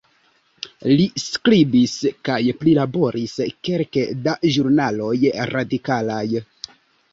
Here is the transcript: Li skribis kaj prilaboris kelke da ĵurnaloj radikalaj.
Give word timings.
Li 0.91 1.03
skribis 1.23 1.93
kaj 2.29 2.39
prilaboris 2.63 3.37
kelke 3.69 4.07
da 4.25 4.35
ĵurnaloj 4.57 5.15
radikalaj. 5.55 6.27